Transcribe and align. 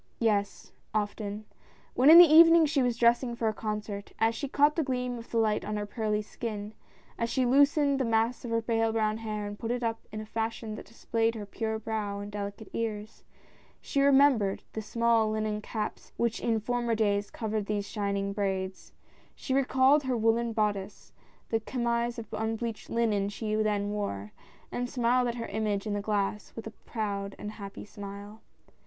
Yes, 0.17 0.71
often. 0.95 1.45
When 1.93 2.09
in 2.09 2.17
the 2.17 2.23
evening 2.25 2.65
she 2.65 2.81
was 2.81 2.97
dressing 2.97 3.35
for 3.35 3.47
a 3.49 3.53
concert— 3.53 4.13
as 4.27 4.33
she 4.33 4.47
caught 4.47 4.75
the 4.75 4.81
gleam 4.81 5.19
of 5.19 5.29
the 5.29 5.37
light 5.37 5.63
on 5.63 5.77
her 5.77 5.85
pearly 5.85 6.23
skin, 6.23 6.73
as 7.19 7.29
she 7.29 7.45
loosened 7.45 7.99
the 7.99 8.03
mass 8.03 8.43
of 8.43 8.49
her 8.49 8.63
pale 8.63 8.91
brown 8.91 9.19
hair 9.19 9.45
and 9.45 9.59
put 9.59 9.69
it 9.69 9.83
up 9.83 9.99
in 10.11 10.19
a 10.19 10.25
fashion 10.25 10.73
that 10.73 10.87
displayed 10.87 11.35
her 11.35 11.45
pure 11.45 11.77
brow 11.77 12.19
and 12.19 12.31
delicate 12.31 12.69
ears, 12.73 13.23
she 13.79 14.01
remembered 14.01 14.63
the 14.73 14.81
small 14.81 15.29
linen 15.29 15.61
caps 15.61 16.13
which 16.17 16.39
in 16.39 16.59
former 16.59 16.95
days 16.95 17.29
covered 17.29 17.67
these 17.67 17.87
shining 17.87 18.33
braids; 18.33 18.93
she 19.35 19.53
recalled 19.53 20.01
her 20.01 20.17
woolen 20.17 20.51
bodice, 20.51 21.13
the 21.49 21.59
chemise 21.59 22.17
of 22.17 22.25
unbleached' 22.33 22.89
linen 22.89 23.29
she 23.29 23.53
then 23.53 23.91
wore, 23.91 24.31
and 24.71 24.89
smiled 24.89 25.27
at 25.27 25.35
her 25.35 25.45
image 25.45 25.85
in 25.85 25.93
the 25.93 26.01
glass 26.01 26.51
with 26.55 26.65
a, 26.65 26.71
proud 26.71 27.35
and 27.37 27.51
happy 27.51 27.85
smile. 27.85 28.41